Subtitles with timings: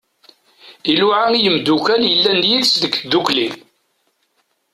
[0.89, 3.47] Iluɛa i yimddukal yellan yid-s deg tddukli.